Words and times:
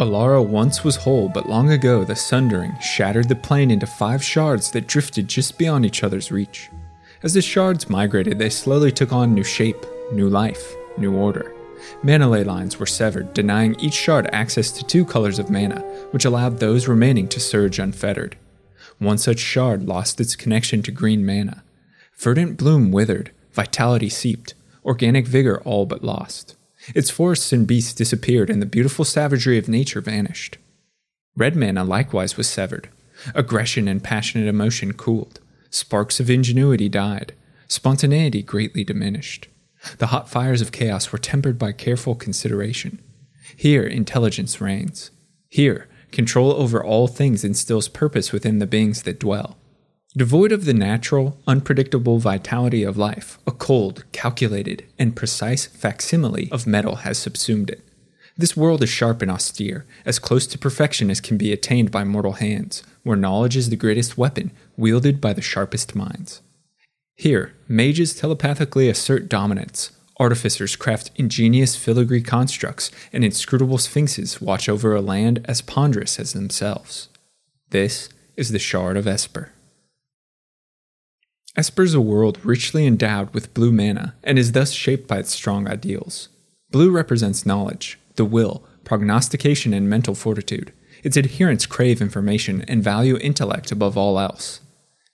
Alara 0.00 0.42
once 0.42 0.82
was 0.82 0.96
whole, 0.96 1.28
but 1.28 1.46
long 1.46 1.72
ago 1.72 2.04
the 2.04 2.16
sundering 2.16 2.74
shattered 2.80 3.28
the 3.28 3.36
plane 3.36 3.70
into 3.70 3.86
five 3.86 4.24
shards 4.24 4.70
that 4.70 4.86
drifted 4.86 5.28
just 5.28 5.58
beyond 5.58 5.84
each 5.84 6.02
other's 6.02 6.32
reach. 6.32 6.70
As 7.22 7.34
the 7.34 7.42
shards 7.42 7.90
migrated, 7.90 8.38
they 8.38 8.48
slowly 8.48 8.90
took 8.92 9.12
on 9.12 9.34
new 9.34 9.44
shape, 9.44 9.84
new 10.10 10.30
life, 10.30 10.74
new 10.96 11.14
order. 11.14 11.54
Mana 12.02 12.30
ley 12.30 12.44
lines 12.44 12.78
were 12.78 12.86
severed, 12.86 13.34
denying 13.34 13.78
each 13.78 13.92
shard 13.92 14.26
access 14.32 14.70
to 14.70 14.84
two 14.84 15.04
colors 15.04 15.38
of 15.38 15.50
mana, 15.50 15.80
which 16.12 16.24
allowed 16.24 16.60
those 16.60 16.88
remaining 16.88 17.28
to 17.28 17.38
surge 17.38 17.78
unfettered. 17.78 18.38
One 19.00 19.18
such 19.18 19.38
shard 19.38 19.86
lost 19.86 20.18
its 20.18 20.34
connection 20.34 20.82
to 20.84 20.92
green 20.92 21.26
mana. 21.26 21.62
Verdant 22.16 22.56
bloom 22.56 22.90
withered, 22.90 23.32
vitality 23.52 24.08
seeped, 24.08 24.54
organic 24.82 25.26
vigor 25.26 25.60
all 25.66 25.84
but 25.84 26.02
lost. 26.02 26.56
Its 26.94 27.10
forests 27.10 27.52
and 27.52 27.66
beasts 27.66 27.92
disappeared, 27.92 28.50
and 28.50 28.60
the 28.60 28.66
beautiful 28.66 29.04
savagery 29.04 29.58
of 29.58 29.68
nature 29.68 30.00
vanished. 30.00 30.58
Red 31.36 31.54
mana 31.56 31.84
likewise 31.84 32.36
was 32.36 32.48
severed. 32.48 32.88
Aggression 33.34 33.86
and 33.86 34.02
passionate 34.02 34.48
emotion 34.48 34.92
cooled. 34.94 35.40
Sparks 35.70 36.20
of 36.20 36.30
ingenuity 36.30 36.88
died. 36.88 37.34
Spontaneity 37.68 38.42
greatly 38.42 38.82
diminished. 38.82 39.48
The 39.98 40.08
hot 40.08 40.28
fires 40.28 40.60
of 40.60 40.72
chaos 40.72 41.12
were 41.12 41.18
tempered 41.18 41.58
by 41.58 41.72
careful 41.72 42.14
consideration. 42.14 43.00
Here, 43.56 43.84
intelligence 43.84 44.60
reigns. 44.60 45.10
Here, 45.48 45.88
control 46.12 46.52
over 46.52 46.82
all 46.82 47.06
things 47.06 47.44
instills 47.44 47.88
purpose 47.88 48.32
within 48.32 48.58
the 48.58 48.66
beings 48.66 49.02
that 49.02 49.20
dwell. 49.20 49.56
Devoid 50.16 50.50
of 50.50 50.64
the 50.64 50.74
natural, 50.74 51.38
unpredictable 51.46 52.18
vitality 52.18 52.82
of 52.82 52.96
life, 52.96 53.38
a 53.46 53.52
cold, 53.52 54.02
calculated, 54.10 54.84
and 54.98 55.14
precise 55.14 55.66
facsimile 55.66 56.48
of 56.50 56.66
metal 56.66 56.96
has 56.96 57.16
subsumed 57.16 57.70
it. 57.70 57.88
This 58.36 58.56
world 58.56 58.82
is 58.82 58.90
sharp 58.90 59.22
and 59.22 59.30
austere, 59.30 59.86
as 60.04 60.18
close 60.18 60.48
to 60.48 60.58
perfection 60.58 61.10
as 61.10 61.20
can 61.20 61.36
be 61.36 61.52
attained 61.52 61.92
by 61.92 62.02
mortal 62.02 62.32
hands, 62.32 62.82
where 63.04 63.16
knowledge 63.16 63.56
is 63.56 63.70
the 63.70 63.76
greatest 63.76 64.18
weapon, 64.18 64.50
wielded 64.76 65.20
by 65.20 65.32
the 65.32 65.40
sharpest 65.40 65.94
minds. 65.94 66.42
Here, 67.14 67.54
mages 67.68 68.12
telepathically 68.12 68.88
assert 68.88 69.28
dominance, 69.28 69.92
artificers 70.18 70.74
craft 70.74 71.12
ingenious 71.14 71.76
filigree 71.76 72.22
constructs, 72.22 72.90
and 73.12 73.24
inscrutable 73.24 73.78
sphinxes 73.78 74.40
watch 74.40 74.68
over 74.68 74.92
a 74.92 75.00
land 75.00 75.44
as 75.44 75.62
ponderous 75.62 76.18
as 76.18 76.32
themselves. 76.32 77.08
This 77.68 78.08
is 78.36 78.50
the 78.50 78.58
Shard 78.58 78.96
of 78.96 79.06
Esper. 79.06 79.52
Esper 81.56 81.82
is 81.82 81.94
a 81.94 82.00
world 82.00 82.38
richly 82.44 82.86
endowed 82.86 83.34
with 83.34 83.52
blue 83.54 83.72
mana 83.72 84.14
and 84.22 84.38
is 84.38 84.52
thus 84.52 84.70
shaped 84.70 85.08
by 85.08 85.18
its 85.18 85.32
strong 85.32 85.66
ideals. 85.66 86.28
Blue 86.70 86.92
represents 86.92 87.44
knowledge, 87.44 87.98
the 88.14 88.24
will, 88.24 88.64
prognostication, 88.84 89.74
and 89.74 89.90
mental 89.90 90.14
fortitude. 90.14 90.72
Its 91.02 91.16
adherents 91.16 91.66
crave 91.66 92.00
information 92.00 92.64
and 92.68 92.84
value 92.84 93.16
intellect 93.18 93.72
above 93.72 93.98
all 93.98 94.20
else. 94.20 94.60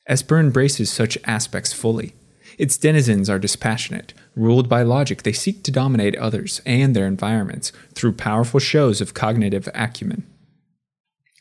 Esper 0.06 0.39
embraces 0.39 0.91
such 0.91 1.17
aspects 1.25 1.73
fully. 1.73 2.15
Its 2.59 2.77
denizens 2.77 3.31
are 3.31 3.39
dispassionate. 3.39 4.12
Ruled 4.34 4.69
by 4.69 4.83
logic, 4.83 5.23
they 5.23 5.33
seek 5.33 5.65
to 5.65 5.71
dominate 5.71 6.17
others 6.17 6.61
and 6.67 6.95
their 6.95 7.06
environments 7.06 7.73
through 7.95 8.12
powerful 8.12 8.61
shows 8.61 9.00
of 9.00 9.15
cognitive 9.15 9.69
acumen. 9.75 10.27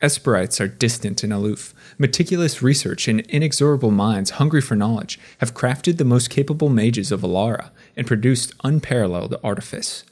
Esperites 0.06 0.62
are 0.62 0.68
distant 0.68 1.24
and 1.24 1.34
aloof. 1.34 1.74
Meticulous 1.98 2.62
research 2.62 3.08
and 3.08 3.22
inexorable 3.22 3.90
minds 3.90 4.32
hungry 4.32 4.62
for 4.62 4.76
knowledge 4.76 5.20
have 5.40 5.56
crafted 5.56 5.98
the 5.98 6.06
most 6.06 6.30
capable 6.30 6.70
mages 6.70 7.12
of 7.12 7.22
Alara 7.22 7.72
and 7.98 8.06
produced 8.06 8.54
unparalleled 8.64 9.36
artifice. 9.44 10.04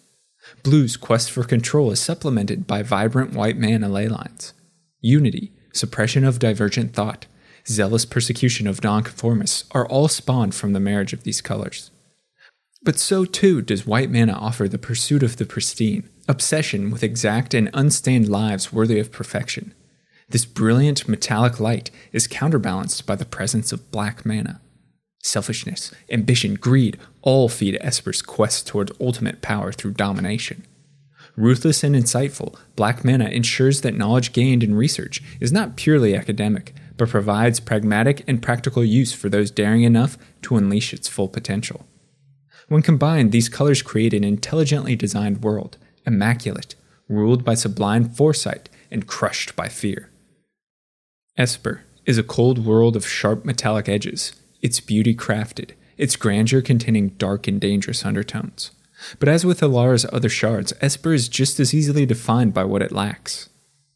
Blue's 0.63 0.97
quest 0.97 1.29
for 1.29 1.43
control 1.43 1.91
is 1.91 1.99
supplemented 1.99 2.65
by 2.65 2.81
vibrant 2.81 3.33
white 3.33 3.55
mana 3.55 3.87
ley 3.87 4.07
lines. 4.07 4.53
Unity, 4.99 5.51
suppression 5.73 6.23
of 6.23 6.39
divergent 6.39 6.93
thought, 6.93 7.27
zealous 7.67 8.03
persecution 8.03 8.65
of 8.65 8.83
nonconformists 8.83 9.65
are 9.73 9.87
all 9.87 10.07
spawned 10.07 10.55
from 10.55 10.73
the 10.73 10.79
marriage 10.79 11.13
of 11.13 11.23
these 11.23 11.39
colors. 11.39 11.91
But 12.81 12.97
so 12.97 13.25
too 13.25 13.61
does 13.61 13.85
white 13.85 14.09
mana 14.09 14.33
offer 14.33 14.67
the 14.67 14.79
pursuit 14.79 15.21
of 15.21 15.37
the 15.37 15.45
pristine, 15.45 16.09
obsession 16.27 16.89
with 16.89 17.03
exact 17.03 17.53
and 17.53 17.69
unstained 17.75 18.27
lives 18.27 18.73
worthy 18.73 18.99
of 18.99 19.11
perfection. 19.11 19.75
This 20.33 20.45
brilliant 20.45 21.07
metallic 21.07 21.59
light 21.59 21.91
is 22.11 22.25
counterbalanced 22.25 23.05
by 23.05 23.15
the 23.15 23.23
presence 23.23 23.71
of 23.71 23.91
black 23.91 24.25
mana. 24.25 24.61
Selfishness, 25.21 25.93
ambition, 26.09 26.55
greed 26.55 26.97
all 27.21 27.47
feed 27.47 27.77
Esper's 27.81 28.23
quest 28.23 28.65
towards 28.65 28.91
ultimate 28.99 29.43
power 29.43 29.71
through 29.71 29.91
domination. 29.91 30.65
Ruthless 31.35 31.83
and 31.83 31.95
insightful, 31.95 32.57
black 32.75 33.05
mana 33.05 33.25
ensures 33.25 33.81
that 33.81 33.95
knowledge 33.95 34.33
gained 34.33 34.63
in 34.63 34.73
research 34.73 35.21
is 35.39 35.51
not 35.51 35.75
purely 35.75 36.15
academic, 36.15 36.73
but 36.97 37.09
provides 37.09 37.59
pragmatic 37.59 38.23
and 38.27 38.41
practical 38.41 38.83
use 38.83 39.13
for 39.13 39.29
those 39.29 39.51
daring 39.51 39.83
enough 39.83 40.17
to 40.41 40.57
unleash 40.57 40.95
its 40.95 41.07
full 41.07 41.27
potential. 41.27 41.85
When 42.69 42.81
combined, 42.81 43.31
these 43.31 43.49
colors 43.49 43.83
create 43.83 44.15
an 44.15 44.23
intelligently 44.23 44.95
designed 44.95 45.43
world, 45.43 45.77
immaculate, 46.07 46.73
ruled 47.07 47.45
by 47.45 47.53
sublime 47.53 48.09
foresight 48.09 48.67
and 48.89 49.05
crushed 49.05 49.55
by 49.55 49.69
fear. 49.69 50.09
Esper 51.35 51.83
is 52.05 52.19
a 52.19 52.23
cold 52.23 52.63
world 52.63 52.95
of 52.95 53.07
sharp 53.07 53.43
metallic 53.43 53.89
edges, 53.89 54.33
its 54.61 54.79
beauty 54.79 55.15
crafted, 55.15 55.71
its 55.97 56.15
grandeur 56.15 56.61
containing 56.61 57.09
dark 57.09 57.47
and 57.47 57.59
dangerous 57.59 58.05
undertones. 58.05 58.69
But 59.17 59.29
as 59.29 59.43
with 59.43 59.61
Alara's 59.61 60.05
other 60.13 60.29
shards, 60.29 60.73
Esper 60.79 61.11
is 61.11 61.27
just 61.27 61.59
as 61.59 61.73
easily 61.73 62.05
defined 62.05 62.53
by 62.53 62.65
what 62.65 62.83
it 62.83 62.91
lacks. 62.91 63.49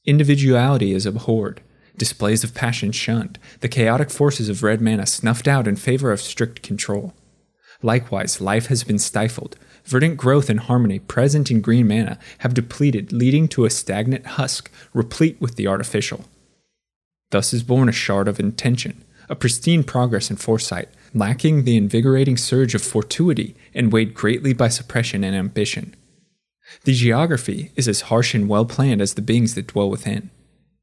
Individuality 0.04 0.94
is 0.94 1.06
abhorred, 1.06 1.62
displays 1.96 2.44
of 2.44 2.56
passion 2.56 2.92
shunned, 2.92 3.38
the 3.60 3.70
chaotic 3.70 4.10
forces 4.10 4.50
of 4.50 4.64
red 4.64 4.82
mana 4.82 5.06
snuffed 5.06 5.48
out 5.48 5.68
in 5.68 5.76
favor 5.76 6.12
of 6.12 6.22
strict 6.22 6.64
control. 6.64 7.14
Likewise, 7.84 8.42
life 8.42 8.66
has 8.68 8.84
been 8.84 8.98
stifled, 8.98 9.56
Verdant 9.86 10.18
growth 10.18 10.50
and 10.50 10.60
harmony 10.60 11.00
present 11.00 11.50
in 11.50 11.62
green 11.62 11.88
mana 11.88 12.18
have 12.40 12.54
depleted, 12.54 13.14
leading 13.14 13.48
to 13.48 13.64
a 13.64 13.70
stagnant 13.70 14.26
husk 14.26 14.70
replete 14.94 15.40
with 15.40 15.56
the 15.56 15.68
artificial. 15.68 16.26
Thus 17.32 17.54
is 17.54 17.64
born 17.64 17.90
a 17.90 17.94
shard 17.94 18.28
of 18.28 18.40
intention, 18.40 19.04
a 19.30 19.36
pristine 19.36 19.84
progress 19.84 20.30
and 20.30 20.40
foresight, 20.40 20.90
lacking 21.14 21.64
the 21.64 21.78
invigorating 21.78 22.38
surge 22.38 22.74
of 22.76 22.82
fortuity 22.82 23.56
and 23.74 23.92
weighed 23.92 24.14
greatly 24.14 24.54
by 24.54 24.70
suppression 24.70 25.24
and 25.24 25.36
ambition. 25.36 25.96
The 26.84 26.94
geography 26.94 27.72
is 27.76 27.88
as 27.88 28.02
harsh 28.02 28.34
and 28.34 28.48
well 28.48 28.66
planned 28.66 29.02
as 29.02 29.14
the 29.14 29.22
beings 29.22 29.56
that 29.56 29.68
dwell 29.68 29.90
within. 29.90 30.30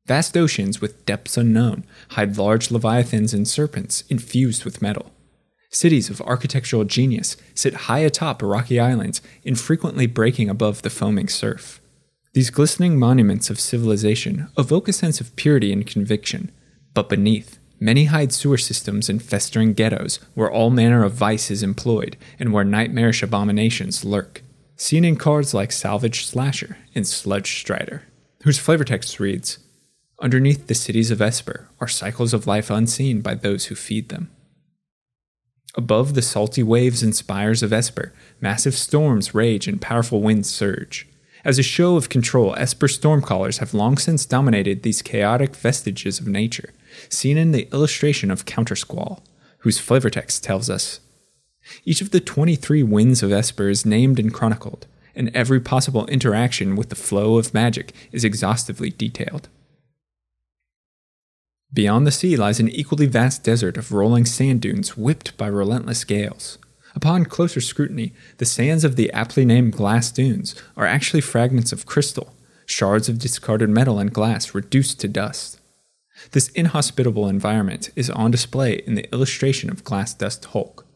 Vast 0.07 0.37
oceans 0.37 0.81
with 0.81 1.07
depths 1.07 1.39
unknown 1.39 1.85
hide 2.11 2.37
large 2.37 2.71
leviathans 2.71 3.33
and 3.33 3.49
serpents 3.49 4.05
infused 4.09 4.65
with 4.65 4.83
metal. 4.83 5.13
Cities 5.71 6.11
of 6.11 6.21
architectural 6.21 6.85
genius 6.85 7.37
sit 7.55 7.75
high 7.75 8.01
atop 8.01 8.43
rocky 8.43 8.79
islands, 8.79 9.21
infrequently 9.43 10.07
breaking 10.07 10.49
above 10.49 10.83
the 10.83 10.91
foaming 10.91 11.29
surf. 11.29 11.81
These 12.35 12.51
glistening 12.51 12.99
monuments 12.99 13.49
of 13.49 13.61
civilization 13.61 14.49
evoke 14.59 14.89
a 14.89 14.93
sense 14.93 15.21
of 15.21 15.37
purity 15.37 15.73
and 15.73 15.87
conviction, 15.87 16.51
but 16.93 17.09
beneath, 17.09 17.61
many 17.79 18.07
hide 18.07 18.33
sewer 18.33 18.59
systems 18.59 19.09
and 19.09 19.23
festering 19.23 19.73
ghettos 19.73 20.19
where 20.35 20.51
all 20.51 20.71
manner 20.71 21.05
of 21.05 21.13
vice 21.13 21.49
is 21.49 21.63
employed 21.63 22.17
and 22.41 22.53
where 22.53 22.65
nightmarish 22.65 23.23
abominations 23.23 24.05
lurk. 24.05 24.43
Seen 24.77 25.05
in 25.05 25.15
cards 25.15 25.55
like 25.55 25.71
Salvage 25.71 26.27
Slasher 26.27 26.77
and 26.93 27.07
Sludge 27.07 27.57
Strider, 27.61 28.03
whose 28.43 28.59
flavor 28.59 28.83
text 28.83 29.21
reads 29.21 29.59
Underneath 30.21 30.67
the 30.67 30.75
cities 30.75 31.13
of 31.13 31.23
Esper 31.23 31.69
are 31.79 31.87
cycles 31.87 32.35
of 32.35 32.49
life 32.49 32.69
unseen 32.69 33.21
by 33.21 33.37
those 33.37 33.67
who 33.67 33.77
feed 33.77 34.09
them. 34.09 34.29
Above 35.77 36.15
the 36.15 36.23
salty 36.23 36.65
waves 36.65 37.01
and 37.01 37.15
spires 37.15 37.63
of 37.63 37.73
Esper, 37.73 38.13
massive 38.41 38.75
storms 38.75 39.35
rage 39.35 39.69
and 39.69 39.81
powerful 39.81 40.21
winds 40.21 40.51
surge. 40.51 41.07
As 41.45 41.59
a 41.59 41.63
show 41.63 41.97
of 41.97 42.09
control, 42.09 42.55
Esper 42.57 42.89
stormcallers 42.89 43.59
have 43.59 43.75
long 43.75 43.99
since 43.99 44.25
dominated 44.25 44.83
these 44.83 45.03
chaotic 45.03 45.55
vestiges 45.55 46.19
of 46.19 46.27
nature, 46.27 46.71
seen 47.11 47.37
in 47.37 47.53
the 47.53 47.69
illustration 47.71 48.31
of 48.31 48.47
Countersquall, 48.47 49.21
whose 49.59 49.79
flavor 49.79 50.09
text 50.09 50.43
tells 50.43 50.71
us 50.71 51.01
Each 51.85 52.01
of 52.01 52.11
the 52.11 52.21
23 52.21 52.83
winds 52.83 53.23
of 53.23 53.31
Esper 53.31 53.69
is 53.69 53.85
named 53.85 54.19
and 54.19 54.33
chronicled, 54.33 54.87
and 55.15 55.31
every 55.35 55.61
possible 55.61 56.07
interaction 56.07 56.77
with 56.77 56.89
the 56.89 56.97
flow 56.97 57.37
of 57.37 57.53
magic 57.53 57.93
is 58.11 58.25
exhaustively 58.25 58.89
detailed. 58.89 59.49
Beyond 61.75 62.07
the 62.07 62.13
sea 62.13 62.37
lies 62.37 62.61
an 62.61 62.71
equally 62.71 63.07
vast 63.07 63.43
desert 63.43 63.77
of 63.77 63.93
rolling 63.93 64.25
sand 64.25 64.63
dunes 64.63 64.97
whipped 64.97 65.37
by 65.37 65.49
relentless 65.49 66.05
gales. 66.05 66.57
Upon 66.95 67.25
closer 67.25 67.61
scrutiny, 67.61 68.13
the 68.39 68.45
sands 68.45 68.85
of 68.85 68.97
the 68.97 69.13
aptly 69.13 69.45
named 69.45 69.73
glass 69.73 70.13
dunes 70.13 70.55
are 70.77 70.87
actually 70.87 71.21
fragments 71.21 71.73
of 71.73 71.87
crystal, 71.87 72.35
shards 72.67 73.09
of 73.09 73.19
discarded 73.19 73.71
metal 73.71 73.99
and 73.99 74.13
glass 74.13 74.55
reduced 74.55 75.01
to 75.01 75.09
dust. 75.09 75.61
This 76.31 76.49
inhospitable 76.51 77.29
environment 77.29 77.91
is 77.97 78.11
on 78.11 78.31
display 78.31 78.75
in 78.87 78.95
the 78.95 79.13
illustration 79.13 79.71
of 79.71 79.85
Glass 79.85 80.15
Dust 80.15 80.45
Hulk. 80.47 80.87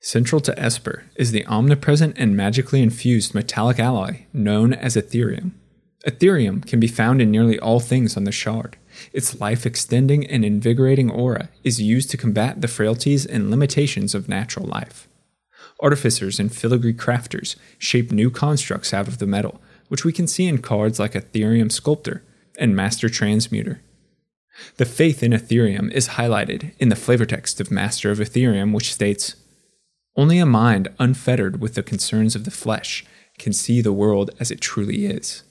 Central 0.00 0.40
to 0.40 0.58
Esper 0.58 1.04
is 1.16 1.32
the 1.32 1.44
omnipresent 1.44 2.16
and 2.18 2.34
magically 2.34 2.82
infused 2.82 3.34
metallic 3.34 3.78
alloy 3.78 4.24
known 4.32 4.72
as 4.72 4.96
Etherium. 4.96 5.52
Etherium 6.06 6.66
can 6.66 6.80
be 6.80 6.86
found 6.86 7.20
in 7.20 7.30
nearly 7.30 7.58
all 7.58 7.78
things 7.78 8.16
on 8.16 8.24
the 8.24 8.32
shard. 8.32 8.76
Its 9.12 9.38
life 9.40 9.66
extending 9.66 10.26
and 10.26 10.44
invigorating 10.44 11.10
aura 11.10 11.50
is 11.62 11.80
used 11.80 12.10
to 12.10 12.16
combat 12.16 12.60
the 12.60 12.68
frailties 12.68 13.26
and 13.26 13.50
limitations 13.50 14.14
of 14.14 14.28
natural 14.28 14.66
life. 14.66 15.08
Artificers 15.82 16.40
and 16.40 16.54
filigree 16.54 16.94
crafters 16.94 17.56
shape 17.78 18.12
new 18.12 18.30
constructs 18.30 18.94
out 18.94 19.08
of 19.08 19.18
the 19.18 19.26
metal, 19.26 19.60
which 19.88 20.04
we 20.04 20.12
can 20.12 20.26
see 20.26 20.46
in 20.46 20.58
cards 20.58 20.98
like 20.98 21.12
Etherium 21.12 21.70
Sculptor 21.70 22.22
and 22.58 22.74
Master 22.74 23.08
Transmuter. 23.08 23.80
The 24.76 24.84
faith 24.84 25.22
in 25.22 25.32
Etherium 25.32 25.90
is 25.92 26.10
highlighted 26.10 26.72
in 26.78 26.88
the 26.88 26.96
flavor 26.96 27.26
text 27.26 27.60
of 27.60 27.70
Master 27.70 28.10
of 28.10 28.18
Etherium, 28.18 28.72
which 28.72 28.92
states 28.92 29.36
Only 30.16 30.38
a 30.38 30.46
mind 30.46 30.88
unfettered 30.98 31.60
with 31.60 31.74
the 31.74 31.82
concerns 31.82 32.34
of 32.34 32.44
the 32.44 32.50
flesh 32.50 33.04
can 33.38 33.52
see 33.52 33.80
the 33.80 33.92
world 33.92 34.30
as 34.38 34.50
it 34.50 34.60
truly 34.60 35.06
is. 35.06 35.42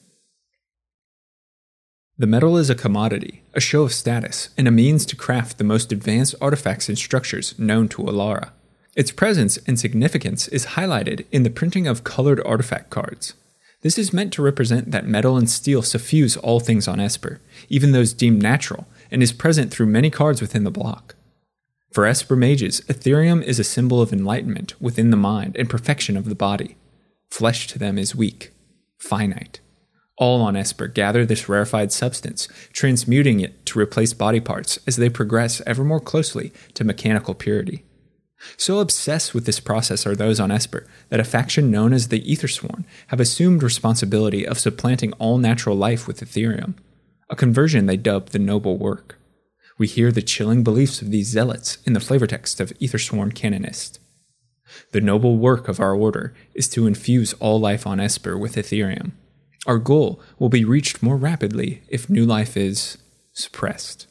The 2.20 2.28
metal 2.28 2.58
is 2.58 2.70
a 2.70 2.76
commodity, 2.76 3.44
a 3.54 3.62
show 3.62 3.84
of 3.84 3.94
status, 3.94 4.50
and 4.58 4.68
a 4.68 4.72
means 4.72 5.06
to 5.06 5.16
craft 5.16 5.58
the 5.58 5.64
most 5.64 5.94
advanced 5.94 6.36
artifacts 6.42 6.90
and 6.90 6.98
structures 6.98 7.58
known 7.58 7.88
to 7.88 8.02
Alara. 8.02 8.50
Its 8.94 9.10
presence 9.10 9.56
and 9.66 9.80
significance 9.80 10.50
is 10.50 10.76
highlighted 10.76 11.26
in 11.32 11.44
the 11.44 11.50
printing 11.50 11.88
of 11.88 12.04
colored 12.04 12.42
artifact 12.46 12.90
cards. 12.90 13.36
This 13.84 13.98
is 13.98 14.12
meant 14.12 14.34
to 14.34 14.42
represent 14.42 14.92
that 14.92 15.08
metal 15.08 15.38
and 15.38 15.50
steel 15.50 15.82
suffuse 15.82 16.36
all 16.36 16.60
things 16.60 16.90
on 16.90 17.00
Esper, 17.00 17.40
even 17.70 17.94
those 17.94 18.12
deemed 18.12 18.42
natural, 18.42 18.86
and 19.10 19.24
is 19.24 19.32
present 19.32 19.72
through 19.72 19.86
many 19.86 20.10
cards 20.10 20.42
within 20.42 20.66
the 20.66 20.72
block. 20.72 21.16
For 21.94 22.06
Esper 22.06 22.36
mages, 22.36 22.82
Etherium 22.90 23.42
is 23.42 23.60
a 23.60 23.64
symbol 23.64 24.02
of 24.02 24.12
enlightenment 24.12 24.74
within 24.82 25.10
the 25.10 25.16
mind 25.16 25.56
and 25.56 25.70
perfection 25.70 26.18
of 26.18 26.26
the 26.26 26.36
body. 26.36 26.76
Flesh 27.30 27.68
to 27.68 27.80
them 27.80 27.98
is 27.98 28.14
weak, 28.14 28.52
finite, 28.98 29.62
all 30.20 30.42
on 30.42 30.56
Esper 30.56 30.88
gather 30.88 31.26
this 31.26 31.50
rarefied 31.50 31.92
substance, 31.92 32.48
transmuting 32.72 33.40
it 33.40 33.66
to 33.66 33.80
replace 33.80 34.14
body 34.14 34.40
parts 34.40 34.78
as 34.86 34.98
they 34.98 35.10
progress 35.10 35.62
ever 35.66 35.84
more 35.84 36.02
closely 36.02 36.52
to 36.76 36.84
mechanical 36.84 37.34
purity. 37.34 37.84
So 38.58 38.80
obsessed 38.80 39.34
with 39.34 39.46
this 39.46 39.60
process 39.60 40.06
are 40.06 40.16
those 40.16 40.40
on 40.40 40.52
Esper 40.52 40.86
that 41.10 41.20
a 41.20 41.26
faction 41.26 41.72
known 41.72 41.94
as 41.94 42.10
the 42.10 42.22
Ethersworn 42.22 42.84
have 43.08 43.20
assumed 43.20 43.64
responsibility 43.64 44.46
of 44.46 44.60
supplanting 44.60 45.14
all 45.14 45.38
natural 45.38 45.76
life 45.76 46.08
with 46.08 46.22
Etherium, 46.22 46.76
a 47.30 47.36
conversion 47.36 47.86
they 47.86 47.98
dub 47.98 48.30
the 48.30 48.40
Noble 48.40 48.78
Work. 48.78 49.18
We 49.78 49.88
hear 49.88 50.12
the 50.12 50.22
chilling 50.22 50.64
beliefs 50.64 51.02
of 51.02 51.12
these 51.12 51.28
zealots 51.28 51.78
in 51.86 51.94
the 51.94 52.00
flavor 52.02 52.28
text 52.28 52.60
of 52.60 52.78
Ethersworn 52.80 53.34
Canonist. 53.34 54.00
The 54.92 55.02
noble 55.02 55.38
work 55.38 55.68
of 55.68 55.80
our 55.80 55.96
order 55.96 56.34
is 56.54 56.68
to 56.70 56.88
infuse 56.88 57.34
all 57.34 57.60
life 57.60 57.88
on 57.88 58.00
Esper 58.00 58.38
with 58.38 58.56
Etherium, 58.56 59.14
our 59.66 59.78
goal 59.78 60.22
will 60.38 60.50
be 60.50 60.64
reached 60.64 61.04
more 61.04 61.18
rapidly 61.18 61.82
if 61.88 62.10
new 62.10 62.26
life 62.26 62.56
is 62.56 62.98
suppressed. 63.34 64.08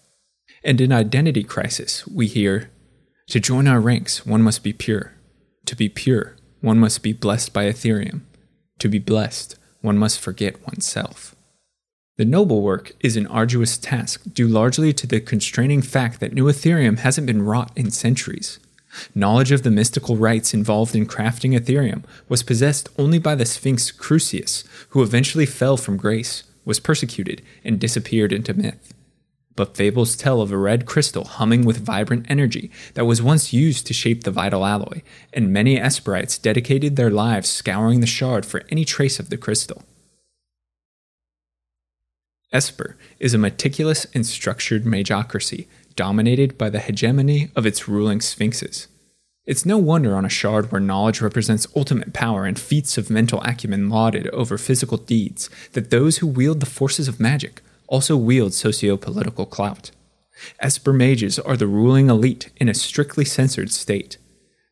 And 0.64 0.80
in 0.80 0.92
identity 0.92 1.44
crisis, 1.44 2.06
we 2.06 2.26
hear 2.26 2.70
to 3.28 3.40
join 3.40 3.68
our 3.68 3.80
ranks, 3.80 4.24
one 4.24 4.42
must 4.42 4.62
be 4.62 4.72
pure. 4.72 5.12
To 5.66 5.76
be 5.76 5.88
pure, 5.88 6.36
one 6.60 6.78
must 6.78 7.02
be 7.02 7.12
blessed 7.12 7.52
by 7.52 7.64
Etherium. 7.64 8.22
To 8.78 8.88
be 8.88 8.98
blessed, 8.98 9.56
one 9.80 9.98
must 9.98 10.20
forget 10.20 10.66
oneself. 10.66 11.34
The 12.16 12.24
noble 12.24 12.62
work 12.62 12.92
is 13.00 13.16
an 13.16 13.26
arduous 13.26 13.78
task 13.78 14.22
due 14.32 14.48
largely 14.48 14.92
to 14.92 15.06
the 15.06 15.20
constraining 15.20 15.82
fact 15.82 16.20
that 16.20 16.32
new 16.32 16.44
Etherium 16.46 16.98
hasn't 16.98 17.26
been 17.26 17.42
wrought 17.42 17.70
in 17.76 17.90
centuries. 17.90 18.58
Knowledge 19.14 19.52
of 19.52 19.62
the 19.62 19.70
mystical 19.70 20.16
rites 20.16 20.54
involved 20.54 20.94
in 20.94 21.06
crafting 21.06 21.58
Etherium 21.58 22.04
was 22.28 22.42
possessed 22.42 22.88
only 22.98 23.18
by 23.18 23.34
the 23.34 23.46
Sphinx 23.46 23.90
Crucius, 23.90 24.64
who 24.90 25.02
eventually 25.02 25.46
fell 25.46 25.76
from 25.76 25.96
grace, 25.96 26.44
was 26.64 26.80
persecuted, 26.80 27.42
and 27.64 27.80
disappeared 27.80 28.32
into 28.32 28.54
myth. 28.54 28.94
But 29.56 29.76
fables 29.76 30.14
tell 30.14 30.40
of 30.40 30.52
a 30.52 30.56
red 30.56 30.86
crystal 30.86 31.24
humming 31.24 31.64
with 31.64 31.84
vibrant 31.84 32.26
energy 32.28 32.70
that 32.94 33.06
was 33.06 33.20
once 33.20 33.52
used 33.52 33.86
to 33.88 33.92
shape 33.92 34.22
the 34.22 34.30
vital 34.30 34.64
alloy, 34.64 35.02
and 35.32 35.52
many 35.52 35.76
Esperites 35.76 36.40
dedicated 36.40 36.94
their 36.94 37.10
lives 37.10 37.48
scouring 37.48 38.00
the 38.00 38.06
shard 38.06 38.46
for 38.46 38.62
any 38.70 38.84
trace 38.84 39.18
of 39.18 39.30
the 39.30 39.36
crystal. 39.36 39.82
Esper 42.52 42.96
is 43.18 43.34
a 43.34 43.38
meticulous 43.38 44.06
and 44.14 44.26
structured 44.26 44.84
magocracy 44.84 45.66
dominated 45.98 46.56
by 46.56 46.70
the 46.70 46.78
hegemony 46.78 47.50
of 47.56 47.66
its 47.66 47.88
ruling 47.88 48.20
sphinxes. 48.20 48.86
It's 49.46 49.66
no 49.66 49.78
wonder 49.78 50.14
on 50.14 50.24
a 50.24 50.28
shard 50.28 50.70
where 50.70 50.80
knowledge 50.80 51.20
represents 51.20 51.66
ultimate 51.74 52.12
power 52.12 52.44
and 52.44 52.56
feats 52.56 52.96
of 52.96 53.10
mental 53.10 53.40
acumen 53.42 53.90
lauded 53.90 54.28
over 54.28 54.56
physical 54.58 54.96
deeds 54.96 55.50
that 55.72 55.90
those 55.90 56.18
who 56.18 56.26
wield 56.28 56.60
the 56.60 56.66
forces 56.66 57.08
of 57.08 57.18
magic 57.18 57.62
also 57.88 58.16
wield 58.16 58.54
socio 58.54 58.96
political 58.96 59.44
clout. 59.44 59.90
Esper 60.60 60.92
mages 60.92 61.36
are 61.36 61.56
the 61.56 61.66
ruling 61.66 62.08
elite 62.08 62.50
in 62.58 62.68
a 62.68 62.74
strictly 62.74 63.24
censored 63.24 63.72
state. 63.72 64.18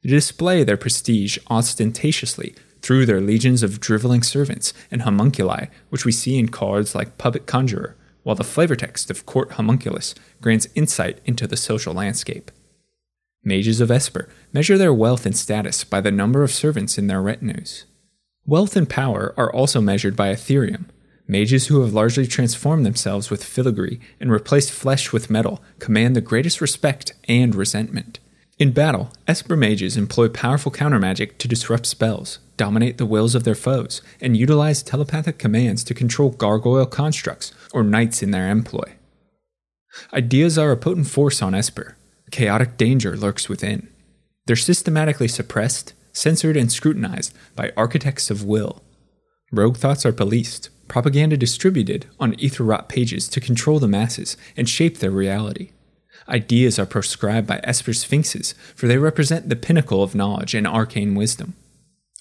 They 0.05 0.11
display 0.11 0.63
their 0.63 0.77
prestige 0.77 1.39
ostentatiously 1.51 2.55
through 2.83 3.05
their 3.05 3.21
legions 3.21 3.65
of 3.65 3.81
driveling 3.81 4.23
servants 4.23 4.73
and 4.93 5.03
homunculi, 5.03 5.67
which 5.91 6.05
we 6.05 6.13
see 6.13 6.39
in 6.39 6.51
cards 6.51 6.95
like 6.95 7.19
Puppet 7.19 7.47
Conjurer, 7.47 7.97
while 8.27 8.35
the 8.35 8.43
flavor 8.43 8.75
text 8.75 9.09
of 9.09 9.25
Court 9.25 9.53
Homunculus 9.53 10.13
grants 10.41 10.67
insight 10.75 11.21
into 11.27 11.47
the 11.47 11.57
social 11.57 11.95
landscape. 11.95 12.51
Mages 13.45 13.81
of 13.81 13.89
Esper 13.89 14.29
measure 14.53 14.77
their 14.77 14.93
wealth 14.93 15.27
and 15.27 15.37
status 15.37 15.85
by 15.85 16.01
the 16.01 16.11
number 16.11 16.43
of 16.43 16.51
servants 16.51 16.99
in 16.99 17.07
their 17.07 17.23
retinues. 17.23 17.85
Wealth 18.45 18.75
and 18.75 18.91
power 18.91 19.33
are 19.37 19.53
also 19.53 19.81
measured 19.81 20.17
by 20.17 20.35
Etherium. 20.35 20.87
Mages 21.29 21.69
who 21.69 21.83
have 21.83 21.95
largely 21.95 22.27
transformed 22.27 22.85
themselves 22.85 23.31
with 23.31 23.45
filigree 23.45 24.01
and 24.19 24.33
replaced 24.33 24.73
flesh 24.73 25.13
with 25.13 25.31
metal 25.31 25.63
command 25.79 26.17
the 26.17 26.21
greatest 26.21 26.61
respect 26.61 27.13
and 27.29 27.55
resentment. 27.55 28.19
In 28.59 28.73
battle, 28.73 29.13
Esper 29.29 29.55
mages 29.55 29.99
employ 29.99 30.31
powerful 30.31 30.73
counter 30.73 30.99
magic 30.99 31.37
to 31.39 31.49
disrupt 31.49 31.85
spells, 31.85 32.39
dominate 32.57 32.97
the 32.97 33.05
wills 33.05 33.35
of 33.35 33.45
their 33.45 33.55
foes, 33.55 34.01
and 34.19 34.35
utilize 34.35 34.83
telepathic 34.83 35.39
commands 35.39 35.85
to 35.85 35.93
control 35.93 36.31
gargoyle 36.31 36.87
constructs 36.87 37.53
or 37.75 37.83
knights 37.83 38.23
in 38.23 38.31
their 38.31 38.49
employ. 38.49 38.95
Ideas 40.15 40.57
are 40.57 40.73
a 40.73 40.77
potent 40.77 41.07
force 41.07 41.43
on 41.43 41.55
Esper. 41.55 41.99
Chaotic 42.31 42.79
danger 42.79 43.15
lurks 43.15 43.47
within. 43.47 43.89
They're 44.47 44.57
systematically 44.57 45.29
suppressed, 45.29 45.93
censored, 46.15 46.57
and 46.57 46.73
scrutinized 46.73 47.35
by 47.55 47.73
architects 47.77 48.31
of 48.31 48.45
will. 48.45 48.83
Rogue 49.53 49.77
thoughts 49.77 50.07
are 50.07 50.13
policed, 50.13 50.71
propaganda 50.89 51.37
distributed 51.37 52.07
on 52.19 52.35
ether 52.41 52.65
pages 52.89 53.29
to 53.29 53.41
control 53.41 53.79
the 53.79 53.89
masses 53.89 54.39
and 54.57 54.67
shape 54.67 54.99
their 54.99 55.11
reality. 55.11 55.73
Ideas 56.29 56.79
are 56.79 56.87
proscribed 56.87 57.47
by 57.47 57.61
Esper 57.63 57.93
Sphinxes, 57.93 58.55
for 58.75 58.87
they 58.87 58.99
represent 58.99 59.49
the 59.49 59.57
pinnacle 59.57 60.03
of 60.03 60.15
knowledge 60.15 60.55
and 60.55 60.67
arcane 60.67 61.15
wisdom. 61.15 61.55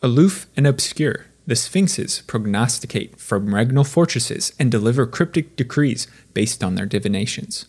Aloof 0.02 0.48
and 0.56 0.68
obscure, 0.68 1.26
the 1.48 1.56
Sphinxes 1.56 2.22
prognosticate 2.28 3.20
from 3.20 3.54
regnal 3.54 3.88
fortresses 3.88 4.54
and 4.60 4.72
deliver 4.72 5.06
cryptic 5.06 5.56
decrees 5.56 6.08
based 6.34 6.64
on 6.64 6.76
their 6.76 6.86
divinations. 6.86 7.66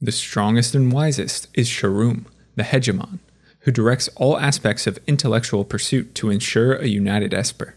The 0.00 0.12
strongest 0.12 0.74
and 0.74 0.92
wisest 0.92 1.48
is 1.54 1.68
Sharuum, 1.68 2.24
the 2.56 2.62
hegemon, 2.62 3.18
who 3.60 3.70
directs 3.70 4.08
all 4.16 4.38
aspects 4.38 4.86
of 4.86 4.98
intellectual 5.06 5.64
pursuit 5.64 6.14
to 6.16 6.30
ensure 6.30 6.74
a 6.74 6.86
united 6.86 7.34
Esper. 7.34 7.74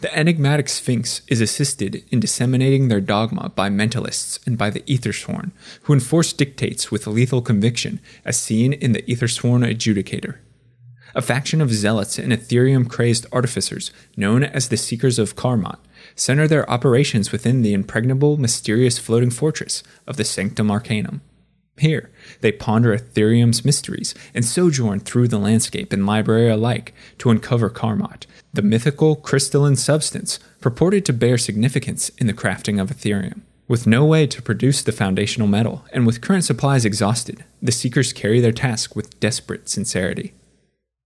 The 0.00 0.14
enigmatic 0.16 0.68
Sphinx 0.68 1.22
is 1.26 1.40
assisted 1.40 2.04
in 2.10 2.20
disseminating 2.20 2.88
their 2.88 3.00
dogma 3.00 3.50
by 3.54 3.68
mentalists 3.68 4.38
and 4.46 4.56
by 4.56 4.70
the 4.70 4.82
Ethersworn, 4.82 5.50
who 5.82 5.92
enforce 5.92 6.32
dictates 6.32 6.90
with 6.90 7.06
lethal 7.06 7.42
conviction, 7.42 8.00
as 8.24 8.38
seen 8.38 8.72
in 8.72 8.92
the 8.92 9.02
Ethersworn 9.02 9.68
Adjudicator. 9.68 10.36
A 11.14 11.20
faction 11.20 11.60
of 11.60 11.72
zealots 11.72 12.18
and 12.18 12.32
Etherium 12.32 12.88
crazed 12.88 13.26
artificers, 13.32 13.90
known 14.16 14.44
as 14.44 14.68
the 14.68 14.76
Seekers 14.76 15.18
of 15.18 15.36
Karmot, 15.36 15.78
center 16.14 16.48
their 16.48 16.68
operations 16.70 17.32
within 17.32 17.62
the 17.62 17.74
impregnable, 17.74 18.38
mysterious 18.38 18.98
floating 18.98 19.30
fortress 19.30 19.82
of 20.06 20.16
the 20.16 20.24
Sanctum 20.24 20.70
Arcanum. 20.70 21.20
Here, 21.82 22.10
they 22.42 22.52
ponder 22.52 22.96
Etherium's 22.96 23.64
mysteries 23.64 24.14
and 24.34 24.44
sojourn 24.44 25.00
through 25.00 25.26
the 25.26 25.40
landscape 25.40 25.92
and 25.92 26.06
library 26.06 26.48
alike 26.48 26.94
to 27.18 27.28
uncover 27.28 27.68
Karmot, 27.68 28.24
the 28.52 28.62
mythical 28.62 29.16
crystalline 29.16 29.74
substance 29.74 30.38
purported 30.60 31.04
to 31.06 31.12
bear 31.12 31.36
significance 31.36 32.10
in 32.18 32.28
the 32.28 32.34
crafting 32.34 32.80
of 32.80 32.90
Etherium. 32.90 33.40
With 33.66 33.88
no 33.88 34.04
way 34.04 34.28
to 34.28 34.40
produce 34.40 34.80
the 34.80 34.92
foundational 34.92 35.48
metal, 35.48 35.84
and 35.92 36.06
with 36.06 36.20
current 36.20 36.44
supplies 36.44 36.84
exhausted, 36.84 37.44
the 37.60 37.72
Seekers 37.72 38.12
carry 38.12 38.38
their 38.38 38.52
task 38.52 38.94
with 38.94 39.18
desperate 39.18 39.68
sincerity. 39.68 40.34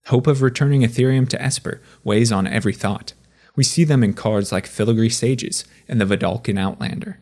Hope 0.09 0.27
of 0.27 0.43
returning 0.43 0.83
Etherium 0.83 1.27
to 1.29 1.41
Esper 1.41 1.81
weighs 2.03 2.31
on 2.31 2.45
every 2.45 2.73
thought. 2.73 3.13
We 3.55 3.63
see 3.63 3.83
them 3.83 4.03
in 4.03 4.13
cards 4.13 4.51
like 4.51 4.67
Filigree 4.67 5.09
Sages 5.09 5.65
and 5.87 5.99
the 5.99 6.05
Vedalken 6.05 6.59
Outlander. 6.59 7.17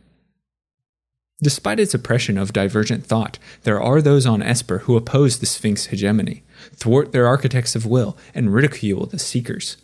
Despite 1.42 1.80
its 1.80 1.94
oppression 1.94 2.38
of 2.38 2.54
divergent 2.54 3.06
thought, 3.06 3.40
there 3.64 3.82
are 3.82 4.02
those 4.02 4.26
on 4.26 4.42
Esper 4.42 4.80
who 4.80 4.96
oppose 4.96 5.40
the 5.40 5.46
Sphinx 5.46 5.88
hegemony, 5.88 6.44
thwart 6.74 7.12
their 7.12 7.28
architects 7.28 7.76
of 7.76 7.86
will, 7.86 8.18
and 8.34 8.54
ridicule 8.54 9.06
the 9.06 9.20
Seekers. 9.20 9.78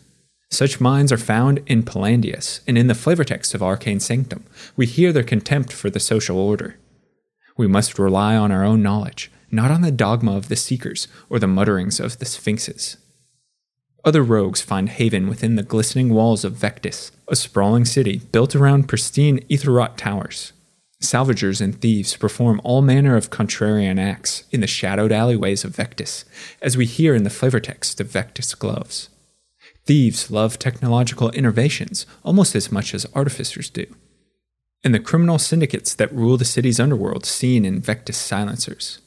Such 0.50 0.80
minds 0.80 1.12
are 1.12 1.18
found 1.18 1.62
in 1.66 1.82
Palandius, 1.82 2.60
and 2.66 2.78
in 2.78 2.86
the 2.86 2.94
flavor 2.94 3.24
text 3.24 3.54
of 3.54 3.62
Arcane 3.62 4.00
Sanctum, 4.00 4.44
we 4.76 4.86
hear 4.86 5.12
their 5.12 5.22
contempt 5.22 5.72
for 5.72 5.90
the 5.90 6.00
social 6.00 6.38
order. 6.38 6.76
We 7.56 7.66
must 7.66 7.98
rely 7.98 8.34
on 8.36 8.50
our 8.50 8.64
own 8.64 8.82
knowledge, 8.82 9.30
not 9.50 9.70
on 9.70 9.82
the 9.82 9.90
dogma 9.90 10.36
of 10.36 10.48
the 10.48 10.56
seekers 10.56 11.06
or 11.28 11.38
the 11.38 11.46
mutterings 11.46 12.00
of 12.00 12.18
the 12.18 12.24
sphinxes. 12.24 12.96
Other 14.04 14.22
rogues 14.22 14.62
find 14.62 14.88
haven 14.88 15.28
within 15.28 15.56
the 15.56 15.62
glistening 15.62 16.08
walls 16.08 16.44
of 16.44 16.54
Vectis, 16.54 17.12
a 17.28 17.36
sprawling 17.36 17.84
city 17.84 18.22
built 18.32 18.56
around 18.56 18.88
pristine 18.88 19.40
etherwrought 19.48 19.96
towers. 19.96 20.52
Salvagers 21.02 21.60
and 21.60 21.80
thieves 21.80 22.16
perform 22.16 22.60
all 22.62 22.80
manner 22.80 23.16
of 23.16 23.28
contrarian 23.28 24.00
acts 24.00 24.44
in 24.52 24.60
the 24.60 24.68
shadowed 24.68 25.10
alleyways 25.10 25.64
of 25.64 25.74
Vectis, 25.74 26.24
as 26.62 26.76
we 26.76 26.86
hear 26.86 27.12
in 27.16 27.24
the 27.24 27.30
flavor 27.30 27.58
text 27.58 28.00
of 28.00 28.06
Vectis 28.06 28.56
Gloves. 28.56 29.08
Thieves 29.84 30.30
love 30.30 30.60
technological 30.60 31.30
innovations 31.32 32.06
almost 32.22 32.54
as 32.54 32.70
much 32.70 32.94
as 32.94 33.04
artificers 33.14 33.68
do. 33.68 33.84
And 34.84 34.94
the 34.94 35.00
criminal 35.00 35.38
syndicates 35.38 35.92
that 35.94 36.14
rule 36.14 36.36
the 36.36 36.44
city's 36.44 36.78
underworld 36.78 37.26
seen 37.26 37.64
in 37.64 37.82
Vectis 37.82 38.14
silencers. 38.14 39.00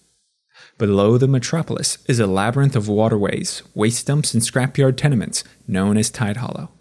Below 0.78 1.18
the 1.18 1.30
metropolis 1.30 1.98
is 2.10 2.20
a 2.20 2.28
labyrinth 2.28 2.76
of 2.76 2.90
waterways, 2.90 3.64
waste 3.74 4.08
dumps, 4.08 4.34
and 4.34 4.44
scrapyard 4.44 4.98
tenements 4.98 5.46
known 5.66 5.96
as 5.96 6.10
Tide 6.10 6.38
Hollow. 6.38 6.72